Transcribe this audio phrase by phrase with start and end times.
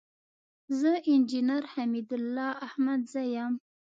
[0.79, 3.53] زه انجينر حميدالله احمدزى يم.